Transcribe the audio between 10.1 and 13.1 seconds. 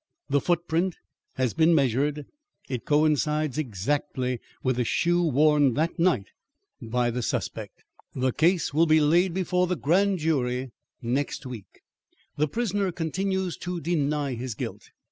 Jury next week." "The prisoner